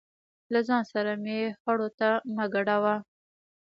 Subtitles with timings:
[0.53, 2.95] له ځان سره مې خړو ته مه ګډوه.